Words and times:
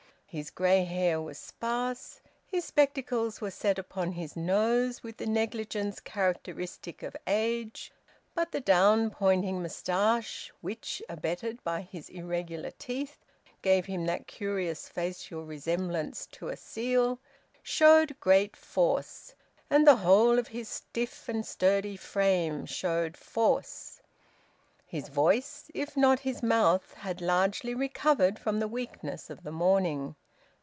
His 0.33 0.49
grey 0.49 0.85
hair 0.85 1.19
was 1.21 1.37
sparse; 1.37 2.21
his 2.47 2.63
spectacles 2.63 3.41
were 3.41 3.51
set 3.51 3.77
upon 3.77 4.13
his 4.13 4.37
nose 4.37 5.03
with 5.03 5.17
the 5.17 5.25
negligence 5.25 5.99
characteristic 5.99 7.03
of 7.03 7.17
age; 7.27 7.91
but 8.33 8.53
the 8.53 8.61
down 8.61 9.09
pointing 9.09 9.61
moustache, 9.61 10.49
which, 10.61 11.03
abetted 11.09 11.61
by 11.65 11.81
his 11.81 12.07
irregular 12.07 12.71
teeth, 12.79 13.17
gave 13.61 13.87
him 13.87 14.05
that 14.05 14.25
curious 14.27 14.87
facial 14.87 15.43
resemblance 15.43 16.25
to 16.27 16.47
a 16.47 16.55
seal, 16.55 17.19
showed 17.61 18.17
great 18.21 18.55
force, 18.55 19.35
and 19.69 19.85
the 19.85 19.97
whole 19.97 20.39
of 20.39 20.47
his 20.47 20.69
stiff 20.69 21.27
and 21.27 21.45
sturdy 21.45 21.97
frame 21.97 22.65
showed 22.65 23.17
force. 23.17 23.99
His 24.87 25.09
voice, 25.09 25.69
if 25.73 25.95
not 25.97 26.19
his 26.21 26.41
mouth, 26.43 26.93
had 26.95 27.19
largely 27.21 27.73
recovered 27.75 28.39
from 28.39 28.59
the 28.61 28.67
weakness 28.69 29.29
of 29.29 29.43
the 29.43 29.51
morning. 29.51 30.15